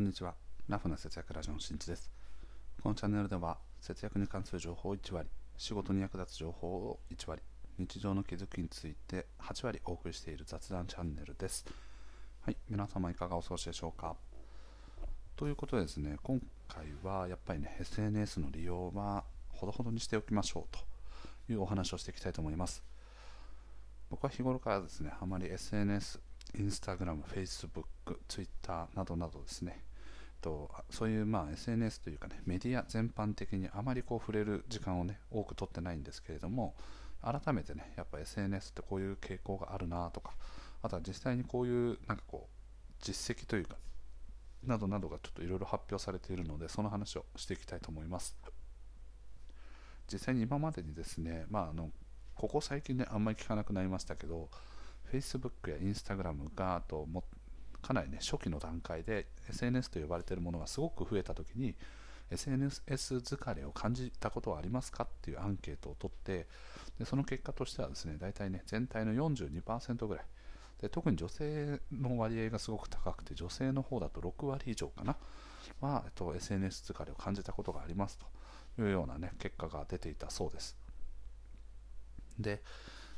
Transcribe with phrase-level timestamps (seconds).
[0.00, 0.34] こんにちは。
[0.66, 2.10] ラフな節約ラジオのしんちです。
[2.82, 7.42] このチャンネルでは、節約に関する情報を1割、仕事に役立つ情報を1割、
[7.76, 11.66] 日常の気づきについて8割お送りしている雑談チャンネルです。
[12.40, 14.16] はい、皆様いかがお過ごしでしょうか？
[15.36, 20.76] ということでですね、今回はやっぱりね、SNS の利用はほどほどにしておきましょう
[21.46, 22.82] というお話をしていきたいと思います。
[24.08, 26.20] 僕は日頃からですね、あまり SNS、
[26.58, 29.84] インスタグラム、フェイスブック、ツイッターなどなどですね、
[30.40, 36.74] とそういうまあ SNS というかねメディア全般的にあまりこう触れる時間をね多く取ってないんですけれども
[37.22, 40.32] 改めてねやっぱ SNS ってこういう傾向があるなとか
[40.82, 43.76] あとは実際にこういうなんかこう実績というか
[44.64, 48.36] などなどがちょっといろいろ発表されているのでその話をしていきたいと思います。
[50.12, 51.90] 実際に今までにですねまああの
[52.34, 54.48] ここ最近ねあんまり聞かなくなりましたけど
[55.12, 57.24] Facebook や Instagram があとも
[57.82, 61.74] かなりね初期の段階で SNS と呼ばれているものがすごく増えた時に
[62.30, 66.46] SNS 疲れを感じたことはありますかっていうアンケートを取って
[66.98, 70.24] でその結果としてはですね大体ね全体の42%ぐらい。
[70.80, 75.14] で特に女性の割合がすごく高くて女性の方だと6割以上かな
[75.82, 78.26] は、えっと、SNS 疲れを感じたことがありますと。
[78.78, 80.76] いうようなね結果が出ていたそうです。
[82.38, 82.62] で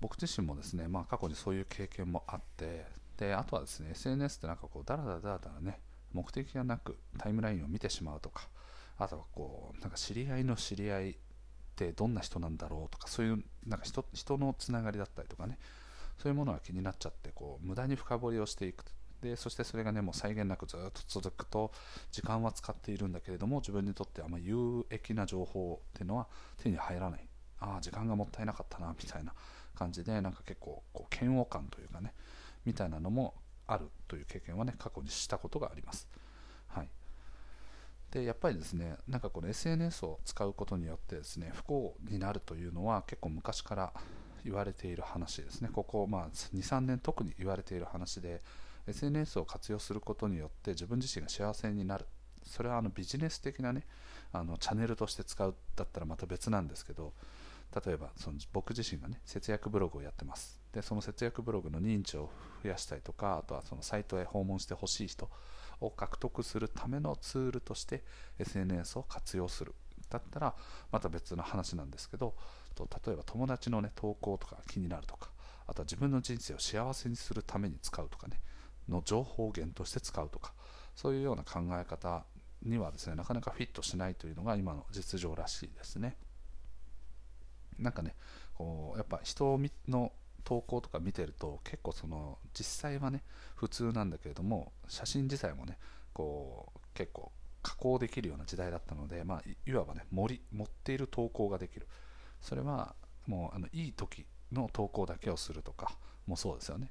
[0.00, 5.80] 僕自身もですね、まあ、過去にそういう経験もあってであとはですね SNS ってなんかこうダラダラダラダラね
[6.12, 8.48] 目的がなくタイムラインを見てしまうとか
[8.98, 11.14] あとはこうなんか知り合いの知り合いっ
[11.76, 15.58] てどんな人なんだろうとかそういうなんか人人のつながりだったりとかね
[16.18, 18.84] そういうものが気になっちゃってこう無駄に深掘りをしていく
[19.20, 21.72] でそしてそれがねもう際限なくずっと続くと
[22.12, 26.28] 時間は使っているんだけれども自分にとってあんま有益な情報っていうのは
[26.62, 27.26] 手に入らない。
[27.60, 29.32] ああ時間がもったいなかったなみたいな
[29.74, 32.12] 感じでなんか結構こう嫌悪感というかね
[32.64, 33.34] みたいなのも
[33.66, 36.08] あるという経験はね過去にしたことがあります。
[36.68, 36.88] はい、
[38.10, 43.92] でやっぱりですねなんかこの SNS を使うことによってですね不幸になるというのは結構昔から
[44.44, 45.70] 言われている話ですね。
[45.72, 48.42] ここ、まあ、23年特に言われている話で
[48.86, 52.06] SNS を活用することによって自分自身が幸せになる。
[52.44, 53.86] それはあのビジネス的なね
[54.32, 57.14] あのチャンネルとして使うだったらまた別なんですけど
[57.84, 60.63] 例えばその僕自身がね節約ブログをやってます。
[60.74, 62.30] でその節約ブログの認知を
[62.64, 65.30] 増やしたりとかあとはそのサイトへ訪問してほしい人
[65.80, 68.02] を獲得するためのツールとして
[68.40, 69.72] SNS を活用する
[70.10, 70.54] だったら
[70.90, 72.34] また別の話なんですけど
[72.76, 75.30] 例えば友達のね投稿とか気になるとか
[75.66, 78.40] あとは自分の人生を幸せにするために使うとかね
[78.88, 80.52] の情報源として使うとか
[80.96, 82.24] そういうような考え方
[82.62, 86.16] にはですねなかなかフィットしないというのが今の実情らしいですね。
[87.78, 88.14] なんかね
[88.54, 90.12] こうやっぱ人の
[90.44, 93.22] 投稿とか見てると結構その実際はね
[93.54, 95.78] 普通なんだけれども写真自体もね
[96.12, 97.32] こう結構
[97.62, 101.86] 加工できるような時代だったので、まあ、いわばね盛り持っている投稿ができる。
[102.40, 102.94] それは
[103.26, 105.96] もうあのいい時の投稿だけをするとか
[106.26, 106.90] もそうですよね。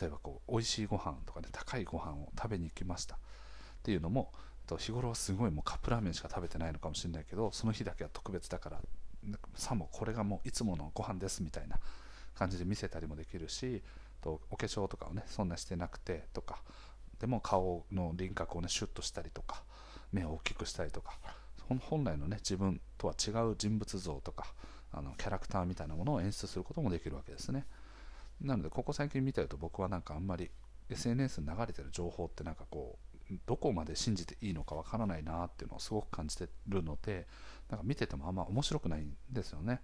[0.00, 3.16] 例えばこう美味しいご飯とかね高いご飯を食べに行きました。
[3.16, 3.18] っ
[3.82, 4.32] ていうのも
[4.78, 8.80] 日頃はすごいもうカップラーメンしか食べてないのかもしれないけどその日だけは特別だから
[9.54, 11.78] さもこれがもういつものご飯ですみたいな
[12.34, 13.82] 感じで見せたりもできるし
[14.20, 16.62] とお化粧とかをねそんなしてなくてとか
[17.20, 19.62] でも顔の輪郭をねシュッとしたりとか
[20.12, 21.18] 目を大きくしたりとか
[21.88, 24.46] 本来のね自分とは違う人物像とか
[24.92, 27.66] あのキャラクターみたいなものを演出することもできるわけですね。
[28.40, 30.50] なのでここ最近見てると僕はなんかあんまり
[30.90, 32.98] SNS に流れてる情報ってなんかこ
[33.30, 37.26] うどこまで信じていいのかわからないなっていうのをすごく感じてるので
[37.70, 39.80] なんか見ててもあんま面白くないんですよね。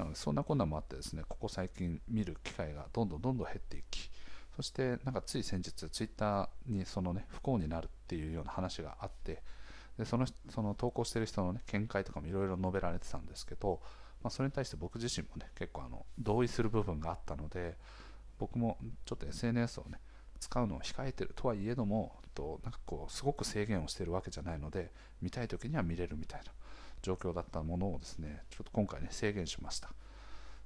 [0.00, 4.10] なのでそんなこんなもあってですねここ最近見る機会がどんどんどんどん減っていき
[4.56, 9.42] そしてなんかつい先日ツイッターにそのね不幸になるっていうような話があって
[9.98, 13.80] でそのその投稿してる人のね見解とかもいろいろ述べられてたんですけど、
[14.22, 17.76] まあ、それに対して僕自身もね結構あの同意する部分があったので
[18.38, 20.00] 僕もちょっと SNS をね
[20.40, 24.90] 使うのを控えてるとはいえどもとなんかこうすごく制限をしてるわけじゃないので
[25.20, 26.52] 見たい時には見れるみたいな。
[27.02, 29.90] 状況だったものをですねちょっと今回ね制限しました。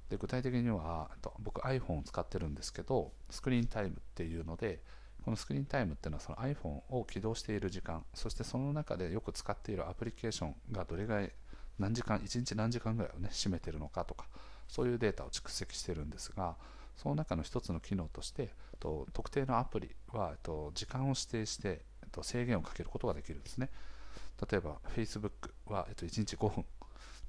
[0.09, 1.09] で具体的には
[1.39, 4.81] 僕 iPhone を使ってるんですけどスクリーンタイムっていうので
[5.23, 11.31] このスクリーンタイムっていうのはその iPhone を起動している時間そしてその中でよく使っているアプリケーションがどれぐらい
[11.79, 14.27] 何時間1日何時間ぐらいをね占めてるのかとか
[14.67, 16.55] そういうデータを蓄積してるんですが
[16.95, 18.49] その中の一つの機能として
[18.79, 23.69] と特定のアプリはと時間を指定してと制限をかけることができるんですね。
[24.49, 26.65] 例えば Facebook は、えっと、1日5分。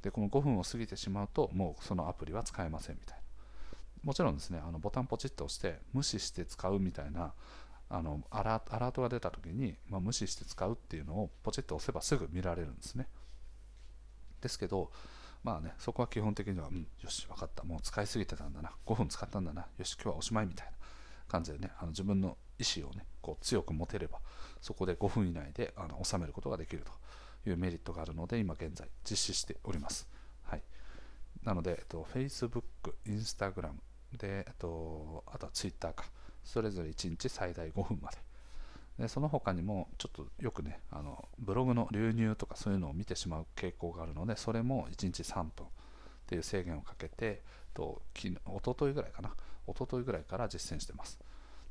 [0.03, 3.23] でこの5分を過ぎてしまうともうそのアプリは使えませんみたいな。
[4.05, 7.33] もちろんですねあのボタンポチッと押して無視して使うみたいな
[7.89, 13.09] あのアラートが出た時に、まあ、無視して使うっていうのをポチッと押せばすぐ見られるんですね。
[14.41, 14.93] ですけど
[15.43, 17.65] まあねそこは基本的には、うん、よし分かった。
[17.65, 18.73] もう使いすぎてたんだな。
[18.87, 19.67] 5分使ったんだな。
[19.79, 20.76] よし今日はおしまいみたいな。
[21.29, 24.21] 感じでねあの自分の意思をねこう強く持てれば
[24.61, 26.83] そこで5分以内であの収めることができる
[27.45, 30.09] というメリットがあるので今現在実施しております、
[30.45, 30.63] はい、
[31.45, 32.63] なので、えっと、Facebook、
[33.07, 33.73] Instagram
[34.17, 36.05] で、えっと、あとは Twitter か。
[36.47, 38.19] それぞれ1日最大5分まで。
[38.99, 45.67] でその他にもちょっとよくねあのブログの流入とかそういうのを見てしまう傾向があるのでそれも1日3分
[46.27, 47.43] っていう制限をかけて
[47.73, 49.31] と昨日一昨日ぐらいかな。
[49.69, 51.19] 一昨日ぐらいから実践してます。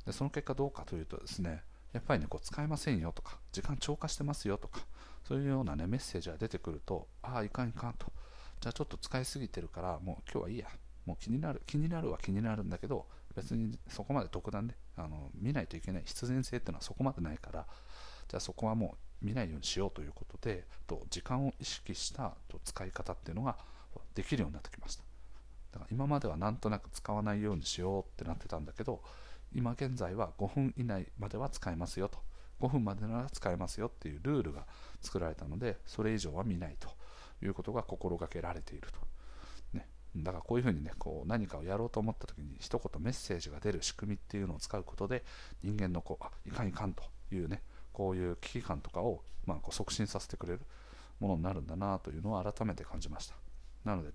[0.06, 1.62] でその結果どうかというとですね
[1.92, 4.80] やっぱりねこう使えませんよとか時間超過してますよとか
[5.26, 8.06] そういうようなねメッセージが出てくるとああいかんいかんと。
[8.60, 10.66] じゃあちょっと使いすぎてるからもう今日はいいや。
[11.04, 13.06] もう気になる気になるは気になるんだけど
[13.36, 16.02] 別にそこまで特段ねあの見ないといけない。
[16.04, 17.66] 必然性っていうのはそこまでないから
[18.28, 23.56] じゃあそこはもう見ないようにしようということでと時間を意識したと使い方っていうのが
[24.14, 25.02] できるようになってきました。
[25.72, 29.02] だから今まではなんとなく使わないようにしようってなってたんだけど
[29.52, 32.18] 今現在は5分以内までは使えますよと。
[32.60, 34.66] 5分までなら使えますよっていうルールが
[35.02, 36.88] 作られたのでそれ以上は見ないと。
[37.42, 38.98] いうことが心がけられていると。
[39.76, 39.88] ね。
[40.16, 45.24] だからこういうふうにねこう何かをやろうと思った時に一言メッセージが出る仕組みっていうのを使うことで
[45.62, 47.62] 人間のこうあいかんいかんというね
[47.92, 50.60] こういう危機感とかを、まあ、こう促進させてくれる
[51.20, 53.34] ものになるんだなというのを改めて感じました。
[53.86, 54.10] なので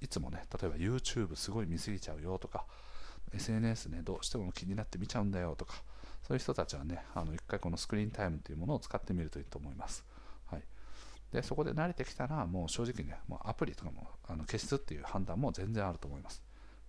[0.00, 2.64] いつもね例えば YouTube すごい見すぎちゃうよとか
[3.34, 5.74] SNS ねどうしても気になって見ちゃうんだよとか
[6.26, 10.04] そういう人たちはねあの一回このスクリーンタイムというものを使ってみるといいと思います。
[10.46, 10.62] はい。
[11.32, 16.42] でそこで慣れてきたらもう正直ねもうアプリとかもあの消すっていう判断も全然あると思います。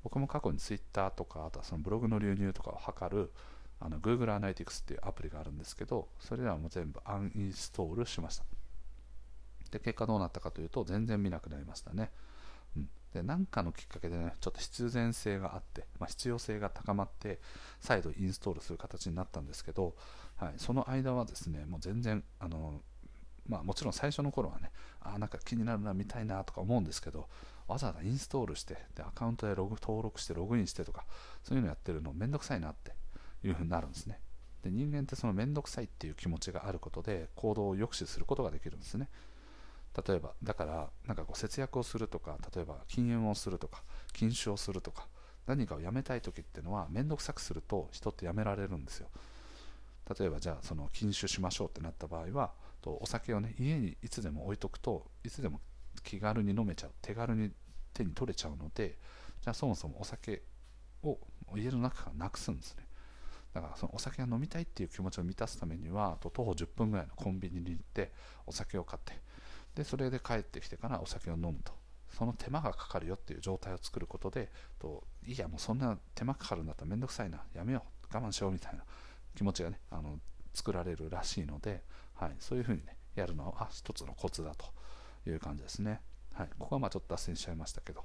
[0.03, 3.31] 僕も過去に Twitter とかあとはそのブログの流入とかを測る
[3.79, 8.45] あの Google Analytics っていうアプリがあるんですけどそれらはもう全部アンインストールしました。
[9.69, 12.09] で結果どうなったかというと全然見なくなりましたね、
[13.17, 17.39] で何かのきっかけでねちょっと必然性があって、まあ、必要性が高まって
[17.79, 19.95] 再度インストールする形になったんですけど、
[20.35, 22.81] はい、その間はですねもう全然あの
[23.47, 24.71] まあ、もちろん最初の頃はね、
[25.01, 27.27] あなんか気になるな、見たいなとか思うんですけど、
[27.67, 31.05] わざわざインストールして、でアカウントでログ登録してログインしてとか、
[31.43, 32.91] そういうのやってるのめんどくさいなって
[33.43, 34.19] いうふうになるんですね。
[34.63, 39.09] で人間ってそのめんどくさいっていう気持ちがあることで行動を抑止することができるんですね。
[40.07, 45.07] 例えば、だから、なんかこう節約をするとか、例えば禁煙をするとか、禁酒をするとか、
[45.47, 49.07] 何かをやめたい時っていうのは、めんどくさくすると人ってやめられるんですよ。
[50.17, 52.51] 例えば、じゃあ、その禁酒しましょうってなった場合は、
[52.81, 55.59] とお酒をね家にいつでも置いとくといつでも
[56.03, 57.51] 気軽に飲めちゃう手軽に
[57.93, 58.97] 手に取れちゃうので
[59.41, 60.41] じゃあそもそもお酒
[61.03, 61.17] を
[61.55, 62.85] 家の中からなくすんですね
[63.53, 68.11] だからそのお酒が飲みたいっていう気持ちを満たすためにはと徒歩10分ぐらいのコンビニに行って
[68.45, 69.19] お酒を買って
[69.77, 71.71] でそれで帰ってきてからお酒を飲むと。
[72.09, 77.43] その手間がかかるよっていう状態を作ることでといやもうそんな手間かかるんだったらめんどくさいな。
[77.53, 78.15] やめよう。
[78.15, 78.83] 我慢しようみたいな
[79.35, 80.17] 気持ちがねあの
[80.53, 81.83] 作られるらしいので
[82.19, 84.65] はい、そういうふうにね、やるのは一つのコツだと
[85.29, 86.01] いう感じですね。
[86.33, 88.03] はい、ここはまあちょっと脱線しちゃいましたけど、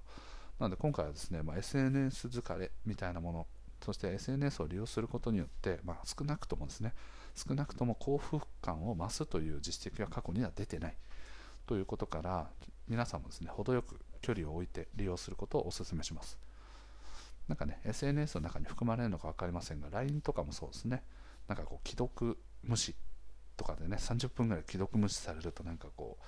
[0.58, 3.46] なので今回はですね、まあ、SNS 疲れみたいなもの、
[3.84, 6.92] そして SNS を利用することによって、まあ、少なくともですね、
[7.34, 10.96] 少なくとも幸福感を増すという実績は過去には出てない。
[11.66, 12.50] ということから、
[12.88, 16.38] 皆さんもですね、程よく距離を置いて利用することをお勧めします。
[17.48, 21.02] なんかね、SNS の中に含まれるのか分かりませんが、LINE とかもそうですね、
[21.48, 22.94] なんかこう、既読無視
[23.56, 26.18] とかでね30分ぐらい既読無視されるとなんかこ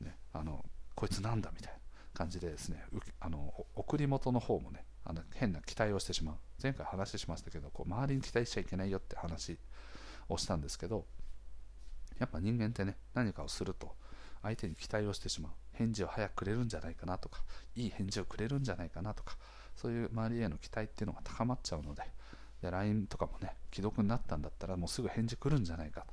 [0.00, 1.78] う、ね、あのこいつなんだみたいな
[2.14, 2.84] 感じでですね
[3.20, 9.58] あの送り元の方もねあの変な期待をしてしまう前回話しましたけどこう周りに期待しちゃいけないよって話
[10.28, 11.06] をしたんですけど
[12.18, 13.94] やっぱ人間ってね何かをすると
[14.42, 15.52] 相手に期待をしてしまう。
[15.72, 17.42] 返事を早くくれるんじゃないかなとか
[17.74, 19.36] いい返事をくれるんじゃないかなとか
[19.74, 22.02] そういう周りへの期待っていうのが高まっちゃうので
[22.60, 26.04] で LINE とかもね既読になったんだったらもうすぐ返事来るんじゃないか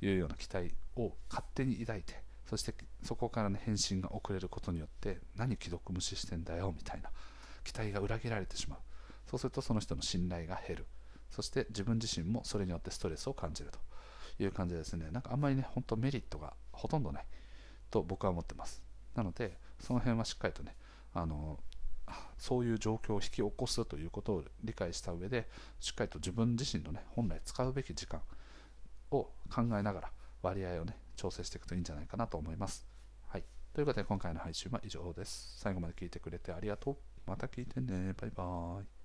[0.00, 7.10] というような期待を勝手に抱いてそしてそこからね返信が遅れることによって何既読無視してんだよみたいな
[7.64, 8.78] 期待が裏切られてしまう。
[9.26, 10.86] そうするとその人の信頼が減る。
[11.30, 13.78] そして自分自身もそれによってストレスを感じると
[14.42, 15.10] いう感じですね。
[15.10, 17.26] なんかあんまりね本当メリットがほとんどない。
[17.90, 18.82] と僕は思ってます
[19.14, 20.74] なのでその辺はしっかりとね
[21.14, 21.58] あの
[22.38, 25.48] そういう状況を引き起こすということを理解した上で
[25.80, 28.20] しっかりと自分自身のね本来使うべき時間
[29.10, 30.10] を考えながら
[30.42, 32.86] 割合をね調整していくといいんじゃないかなと思います。
[33.26, 35.56] はい、ということで今回の配信は以上です。
[35.58, 36.96] 最後まで聞いてくれてありがとう。
[37.26, 38.14] また聞いてね。
[38.16, 38.97] バイバーイ。